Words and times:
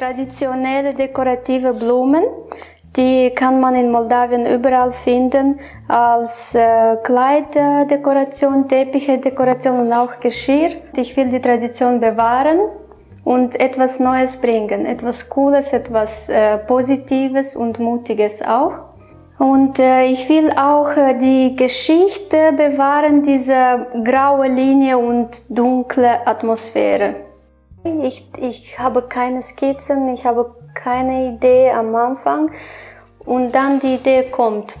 Traditionelle 0.00 0.94
dekorative 0.94 1.74
Blumen, 1.74 2.24
die 2.96 3.30
kann 3.34 3.60
man 3.60 3.74
in 3.74 3.90
Moldawien 3.90 4.46
überall 4.46 4.92
finden 4.92 5.60
als 5.88 6.54
äh, 6.54 6.96
Kleiddekoration, 7.04 8.66
Teppiche-Dekoration 8.66 9.80
und 9.80 9.92
auch 9.92 10.18
Geschirr. 10.18 10.70
Ich 10.96 11.14
will 11.18 11.28
die 11.28 11.40
Tradition 11.42 12.00
bewahren 12.00 12.60
und 13.24 13.60
etwas 13.60 14.00
Neues 14.00 14.38
bringen, 14.38 14.86
etwas 14.86 15.28
Cooles, 15.28 15.74
etwas 15.74 16.30
äh, 16.30 16.56
Positives 16.56 17.54
und 17.54 17.78
Mutiges 17.78 18.40
auch. 18.40 18.72
Und 19.38 19.78
äh, 19.78 20.06
ich 20.06 20.26
will 20.30 20.50
auch 20.52 20.96
äh, 20.96 21.18
die 21.18 21.54
Geschichte 21.56 22.52
bewahren, 22.56 23.22
diese 23.22 23.86
graue 24.02 24.48
Linie 24.48 24.96
und 24.96 25.42
dunkle 25.50 26.26
Atmosphäre. 26.26 27.29
Ich, 27.84 28.26
ich 28.38 28.78
habe 28.78 29.02
keine 29.02 29.42
Skizzen, 29.42 30.08
ich 30.12 30.24
habe 30.24 30.54
keine 30.74 31.28
Idee 31.28 31.70
am 31.70 31.94
Anfang 31.94 32.50
und 33.24 33.52
dann 33.52 33.80
die 33.80 33.94
Idee 33.94 34.24
kommt. 34.30 34.74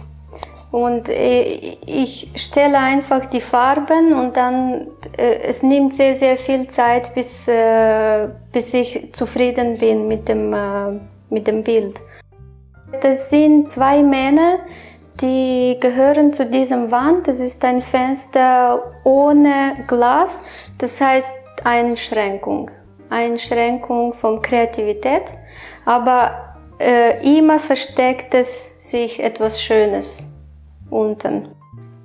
Und 0.70 1.08
äh, 1.08 1.78
ich 1.84 2.30
stelle 2.36 2.78
einfach 2.78 3.26
die 3.26 3.40
Farben 3.40 4.12
und 4.12 4.36
dann, 4.36 4.86
äh, 5.16 5.40
es 5.42 5.62
nimmt 5.62 5.94
sehr, 5.94 6.14
sehr 6.14 6.36
viel 6.36 6.68
Zeit, 6.68 7.12
bis, 7.14 7.48
äh, 7.48 8.28
bis 8.52 8.72
ich 8.74 9.12
zufrieden 9.12 9.78
bin 9.78 10.06
mit 10.06 10.28
dem, 10.28 10.54
mit 11.28 11.46
dem 11.46 11.64
Bild. 11.64 12.00
Das 13.02 13.30
sind 13.30 13.70
zwei 13.70 14.02
Männer, 14.02 14.58
die 15.20 15.76
gehören 15.80 16.32
zu 16.32 16.46
diesem 16.46 16.90
Wand. 16.90 17.26
Das 17.26 17.40
ist 17.40 17.64
ein 17.64 17.80
Fenster 17.80 18.82
ohne 19.04 19.84
Glas, 19.88 20.44
das 20.78 21.00
heißt 21.00 21.32
Einschränkung. 21.64 22.70
Einschränkung 23.10 24.14
von 24.14 24.40
Kreativität, 24.40 25.24
aber 25.84 26.56
äh, 26.78 27.38
immer 27.38 27.60
versteckt 27.60 28.34
es 28.34 28.90
sich 28.90 29.22
etwas 29.22 29.60
Schönes 29.60 30.34
unten. 30.88 31.48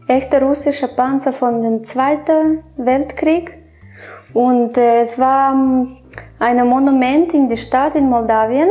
Echter 0.08 0.42
russischer 0.42 0.90
Panzer 0.90 1.34
von 1.34 1.62
dem 1.62 1.84
Zweiten 1.84 2.64
Weltkrieg. 2.78 3.54
Und 4.34 4.78
äh, 4.78 5.02
es 5.02 5.18
war 5.18 5.54
ähm, 5.54 5.98
ein 6.40 6.68
Monument 6.68 7.34
in 7.34 7.48
der 7.48 7.56
Stadt 7.56 7.96
in 7.96 8.10
Moldawien 8.10 8.70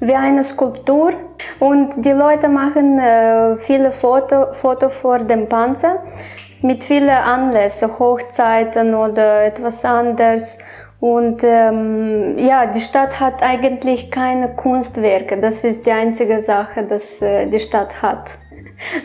wie 0.00 0.14
eine 0.14 0.42
Skulptur. 0.42 1.12
Und 1.58 2.04
die 2.04 2.12
Leute 2.12 2.48
machen 2.48 2.98
äh, 2.98 3.56
viele 3.56 3.92
Fotos 3.92 4.56
Foto 4.56 4.88
vor 4.88 5.18
dem 5.18 5.48
Panzer 5.48 6.02
mit 6.62 6.84
vielen 6.84 7.10
Anlässen, 7.10 7.98
Hochzeiten 7.98 8.94
oder 8.94 9.44
etwas 9.44 9.84
anderes 9.84 10.58
und 11.00 11.42
ähm, 11.44 12.38
ja, 12.38 12.66
die 12.66 12.80
Stadt 12.80 13.18
hat 13.20 13.42
eigentlich 13.42 14.10
keine 14.10 14.54
Kunstwerke. 14.54 15.38
Das 15.38 15.64
ist 15.64 15.86
die 15.86 15.92
einzige 15.92 16.40
Sache, 16.40 16.84
dass 16.84 17.22
äh, 17.22 17.46
die 17.46 17.58
Stadt 17.58 18.02
hat. 18.02 18.32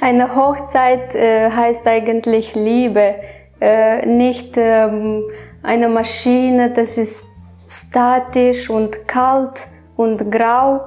Eine 0.01 0.35
Hochzeit 0.35 1.16
äh, 1.16 1.49
heißt 1.49 1.88
eigentlich 1.88 2.53
Liebe, 2.53 3.16
äh, 3.61 4.05
nicht 4.05 4.55
ähm, 4.57 5.23
eine 5.63 5.88
Maschine. 5.88 6.71
Das 6.71 6.97
ist 6.97 7.27
statisch 7.67 8.69
und 8.69 9.07
kalt 9.07 9.67
und 9.95 10.29
grau. 10.29 10.81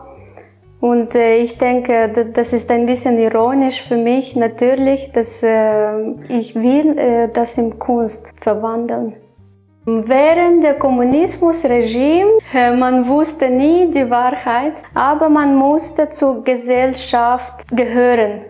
Und 0.81 1.15
äh, 1.15 1.39
ich 1.39 1.57
denke, 1.57 2.31
das 2.35 2.53
ist 2.53 2.71
ein 2.71 2.85
bisschen 2.85 3.19
ironisch 3.19 3.83
für 3.83 3.97
mich 3.97 4.37
natürlich, 4.37 5.11
dass 5.13 5.43
äh, 5.43 6.11
ich 6.29 6.55
will 6.55 6.99
äh, 6.99 7.29
das 7.33 7.57
in 7.57 7.79
Kunst 7.79 8.35
verwandeln. 8.41 9.15
Während 9.91 10.63
der 10.65 10.75
Kommunismusregime, 10.75 12.41
äh, 12.53 12.77
man 12.77 13.09
wusste 13.09 13.49
nie 13.49 13.91
die 13.91 14.11
Wahrheit, 14.11 14.75
aber 14.93 15.31
man 15.31 15.55
musste 15.55 16.11
zur 16.11 16.45
Gesellschaft 16.45 17.67
gehören. 17.71 18.43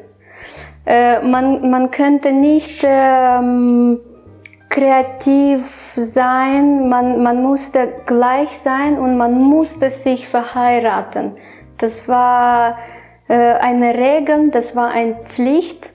Äh, 0.85 1.21
man, 1.21 1.71
man 1.71 1.93
könnte 1.93 2.33
nicht 2.33 2.85
ähm, 2.85 4.01
kreativ 4.69 5.93
sein, 5.95 6.89
man, 6.89 7.23
man 7.23 7.41
musste 7.41 7.89
gleich 8.05 8.59
sein 8.59 8.99
und 8.99 9.17
man 9.17 9.35
musste 9.41 9.91
sich 9.91 10.27
verheiraten. 10.27 11.37
Das 11.77 12.09
war 12.09 12.79
äh, 13.29 13.35
eine 13.35 13.95
Regel, 13.95 14.51
das 14.51 14.75
war 14.75 14.91
eine 14.91 15.15
Pflicht 15.23 15.91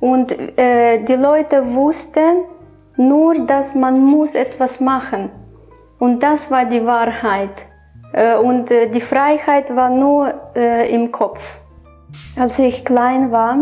und 0.00 0.32
äh, 0.58 1.04
die 1.04 1.14
Leute 1.14 1.72
wussten, 1.74 2.42
nur, 2.98 3.46
dass 3.46 3.74
man 3.74 4.04
muss 4.04 4.34
etwas 4.34 4.80
machen. 4.80 5.30
Und 5.98 6.22
das 6.22 6.50
war 6.50 6.64
die 6.64 6.84
Wahrheit. 6.84 7.50
Äh, 8.12 8.36
und 8.36 8.70
äh, 8.70 8.88
die 8.88 9.00
Freiheit 9.00 9.74
war 9.74 9.90
nur 9.90 10.32
äh, 10.54 10.92
im 10.92 11.12
Kopf. 11.12 11.58
Als 12.38 12.58
ich 12.58 12.84
klein 12.84 13.30
war, 13.30 13.58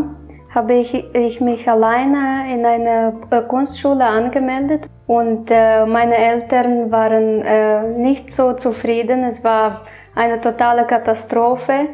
habe 0.55 0.75
ich, 0.75 0.95
ich 1.15 1.41
mich 1.41 1.69
alleine 1.69 2.53
in 2.53 2.65
eine 2.65 3.13
Kunstschule 3.47 4.07
angemeldet 4.07 4.89
und 5.07 5.51
meine 5.51 6.17
Eltern 6.17 6.91
waren 6.91 8.01
nicht 8.01 8.33
so 8.33 8.55
zufrieden. 8.55 9.25
Es 9.25 9.45
war 9.45 9.83
eine 10.15 10.41
totale 10.41 10.85
Katastrophe, 10.85 11.89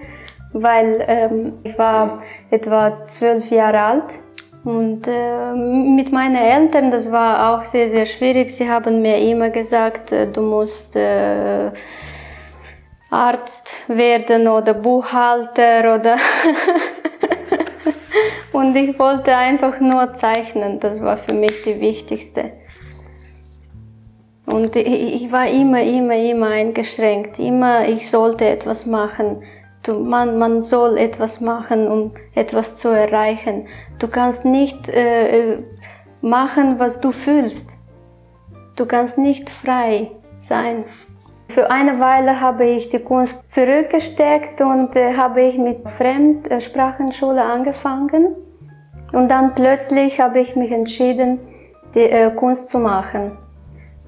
weil 0.52 1.04
ähm, 1.08 1.54
ich 1.64 1.76
war 1.76 2.22
etwa 2.50 3.04
zwölf 3.08 3.50
Jahre 3.50 3.80
alt 3.80 4.04
und 4.64 5.08
äh, 5.08 5.52
mit 5.54 6.12
meinen 6.12 6.36
Eltern, 6.36 6.90
das 6.90 7.10
war 7.10 7.52
auch 7.52 7.64
sehr, 7.64 7.90
sehr 7.90 8.06
schwierig. 8.06 8.54
Sie 8.54 8.68
haben 8.68 9.02
mir 9.02 9.18
immer 9.18 9.50
gesagt, 9.50 10.12
äh, 10.12 10.30
du 10.30 10.40
musst 10.42 10.94
äh, 10.94 11.70
Arzt 13.10 13.88
werden 13.88 14.48
oder 14.48 14.74
Buchhalter 14.74 15.96
oder... 15.98 16.16
Und 18.52 18.76
ich 18.76 18.98
wollte 18.98 19.34
einfach 19.34 19.80
nur 19.80 20.12
zeichnen, 20.14 20.78
das 20.78 21.00
war 21.00 21.16
für 21.16 21.32
mich 21.32 21.62
die 21.62 21.80
wichtigste. 21.80 22.52
Und 24.46 24.76
ich, 24.76 25.22
ich 25.22 25.32
war 25.32 25.48
immer, 25.48 25.82
immer, 25.82 26.16
immer 26.16 26.48
eingeschränkt. 26.48 27.38
Immer, 27.38 27.88
ich 27.88 28.10
sollte 28.10 28.44
etwas 28.44 28.86
machen. 28.86 29.42
Du, 29.82 29.98
man, 29.98 30.38
man 30.38 30.60
soll 30.60 30.96
etwas 30.96 31.40
machen, 31.40 31.88
um 31.88 32.12
etwas 32.34 32.76
zu 32.76 32.88
erreichen. 32.88 33.66
Du 33.98 34.06
kannst 34.06 34.44
nicht 34.44 34.88
äh, 34.88 35.58
machen, 36.20 36.78
was 36.78 37.00
du 37.00 37.10
fühlst. 37.10 37.70
Du 38.76 38.86
kannst 38.86 39.18
nicht 39.18 39.50
frei 39.50 40.12
sein. 40.38 40.84
Für 41.48 41.70
eine 41.70 42.00
Weile 42.00 42.40
habe 42.40 42.64
ich 42.64 42.88
die 42.88 43.00
Kunst 43.00 43.50
zurückgesteckt 43.50 44.60
und 44.60 44.96
äh, 44.96 45.16
habe 45.16 45.42
ich 45.42 45.58
mit 45.58 45.88
Fremdsprachenschule 45.90 47.42
angefangen. 47.42 48.36
Und 49.12 49.28
dann 49.28 49.54
plötzlich 49.54 50.20
habe 50.20 50.40
ich 50.40 50.56
mich 50.56 50.70
entschieden, 50.70 51.40
die 51.94 52.04
äh, 52.04 52.30
Kunst 52.30 52.70
zu 52.70 52.78
machen. 52.78 53.36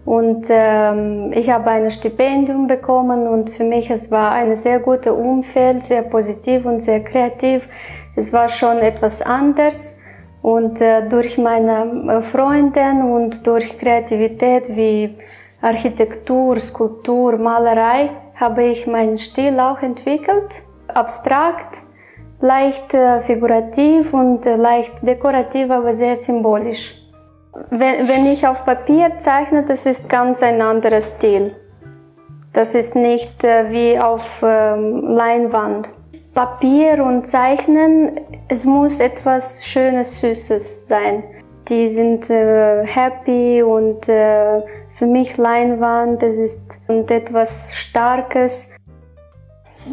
Und 0.04 0.46
ähm, 0.50 1.32
ich 1.32 1.50
habe 1.50 1.70
ein 1.70 1.90
Stipendium 1.90 2.66
bekommen 2.66 3.26
und 3.26 3.48
für 3.48 3.64
mich 3.64 3.90
es 3.90 4.10
war 4.10 4.32
ein 4.32 4.54
sehr 4.54 4.80
gutes 4.80 5.12
Umfeld, 5.12 5.82
sehr 5.82 6.02
positiv 6.02 6.66
und 6.66 6.80
sehr 6.80 7.02
kreativ. 7.02 7.68
Es 8.14 8.32
war 8.32 8.48
schon 8.48 8.78
etwas 8.78 9.22
anders 9.22 10.00
und 10.42 10.80
äh, 10.82 11.08
durch 11.08 11.38
meine 11.38 12.18
äh, 12.18 12.20
Freunde 12.20 12.82
und 13.02 13.46
durch 13.46 13.78
Kreativität 13.78 14.76
wie 14.76 15.16
Architektur, 15.62 16.60
Skulptur, 16.60 17.38
Malerei 17.38 18.10
habe 18.34 18.64
ich 18.64 18.86
meinen 18.86 19.16
Stil 19.16 19.58
auch 19.58 19.80
entwickelt. 19.80 20.62
Abstrakt, 20.88 21.82
leicht 22.40 22.92
äh, 22.92 23.22
figurativ 23.22 24.12
und 24.12 24.44
äh, 24.44 24.56
leicht 24.56 25.06
dekorativ, 25.06 25.70
aber 25.70 25.94
sehr 25.94 26.16
symbolisch. 26.16 27.03
Wenn, 27.70 28.08
wenn 28.08 28.26
ich 28.26 28.46
auf 28.46 28.64
Papier 28.64 29.18
zeichne, 29.18 29.64
das 29.64 29.86
ist 29.86 30.08
ganz 30.08 30.42
ein 30.42 30.60
anderer 30.60 31.00
Stil. 31.00 31.54
Das 32.52 32.74
ist 32.74 32.94
nicht 32.94 33.44
äh, 33.44 33.70
wie 33.70 33.98
auf 33.98 34.42
ähm, 34.42 35.08
Leinwand. 35.08 35.88
Papier 36.34 37.04
und 37.04 37.26
Zeichnen, 37.28 38.20
es 38.48 38.64
muss 38.64 38.98
etwas 38.98 39.64
Schönes, 39.64 40.20
Süßes 40.20 40.88
sein. 40.88 41.22
Die 41.68 41.88
sind 41.88 42.28
äh, 42.28 42.84
happy 42.84 43.62
und 43.62 44.08
äh, 44.08 44.60
für 44.88 45.06
mich 45.06 45.36
Leinwand, 45.36 46.22
das 46.22 46.34
ist 46.34 46.78
und 46.88 47.10
etwas 47.10 47.72
Starkes. 47.74 48.76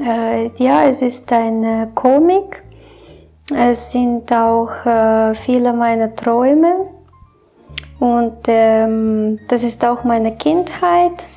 Äh, 0.04 0.50
ja, 0.56 0.86
es 0.86 1.02
ist 1.02 1.31
ein 1.31 1.63
äh, 1.63 1.88
Comic. 1.94 2.63
Es 3.56 3.92
sind 3.92 4.31
auch 4.31 4.86
äh, 4.86 5.34
viele 5.36 5.74
meiner 5.74 6.16
Träume. 6.16 6.88
Und 8.01 8.45
ähm, 8.48 9.38
das 9.48 9.62
ist 9.62 9.86
auch 9.86 10.03
meine 10.03 10.36
Kindheit. 10.36 11.27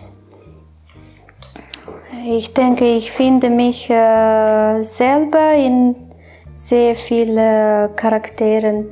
Ich 2.26 2.54
denke, 2.54 2.86
ich 2.86 3.12
finde 3.12 3.50
mich 3.50 3.90
äh, 3.90 4.82
selber 4.82 5.52
in 5.52 5.94
sehr 6.54 6.96
vielen 6.96 7.94
Charakteren, 7.96 8.86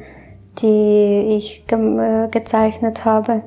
die 0.59 1.39
ich 1.39 1.67
ge 1.67 1.79
äh, 1.79 2.29
gezeichnet 2.29 3.07
habe. 3.07 3.41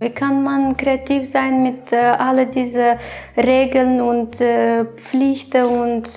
Wie 0.00 0.10
kann 0.10 0.42
man 0.42 0.76
kreativ 0.76 1.30
sein 1.30 1.62
mit 1.62 1.92
äh, 1.92 1.98
all 1.98 2.46
diesen 2.46 2.98
Regeln 3.36 4.00
und 4.00 4.40
äh, 4.40 4.86
Pflichten 4.86 5.66
und 5.66 6.10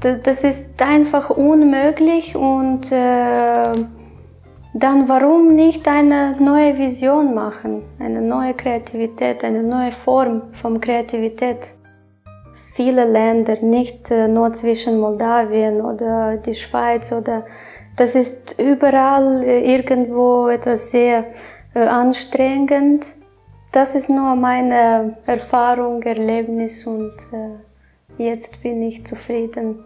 das 0.00 0.42
ist 0.42 0.82
einfach 0.82 1.30
unmöglich 1.30 2.34
und 2.34 2.90
äh, 2.90 3.72
dann 4.74 5.08
warum 5.08 5.54
nicht 5.54 5.86
eine 5.86 6.36
neue 6.40 6.76
Vision 6.76 7.32
machen, 7.32 7.84
eine 8.00 8.20
neue 8.20 8.54
Kreativität, 8.54 9.44
eine 9.44 9.62
neue 9.62 9.92
Form 9.92 10.52
von 10.60 10.80
Kreativität? 10.80 11.58
Viele 12.74 13.04
Länder, 13.04 13.56
nicht 13.62 14.10
äh, 14.10 14.26
nur 14.26 14.52
zwischen 14.52 14.98
Moldawien 14.98 15.80
oder 15.80 16.38
die 16.38 16.56
Schweiz 16.56 17.12
oder 17.12 17.46
das 17.96 18.16
ist 18.16 18.58
überall 18.58 19.44
äh, 19.44 19.72
irgendwo 19.74 20.48
etwas 20.48 20.90
sehr 20.90 21.26
äh, 21.74 21.78
anstrengend. 21.78 23.04
Das 23.70 23.94
ist 23.94 24.10
nur 24.10 24.34
meine 24.34 25.18
Erfahrung, 25.24 26.02
Erlebnis 26.02 26.84
und 26.86 27.12
jetzt 28.18 28.62
bin 28.62 28.82
ich 28.82 29.04
zufrieden. 29.04 29.84